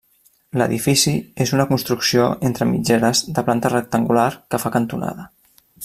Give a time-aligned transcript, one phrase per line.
[0.59, 1.11] L'edifici
[1.45, 5.29] és una construcció entre mitgeres, de planta rectangular, que fa cantonada.